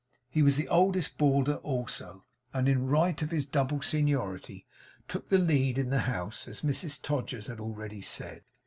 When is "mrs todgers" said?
6.61-7.45